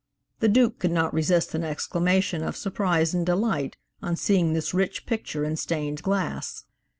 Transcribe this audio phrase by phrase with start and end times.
[0.39, 5.05] The Duke could not resist an exclamation of surprise and delight on seeing this rich
[5.05, 6.63] picture in stained glass.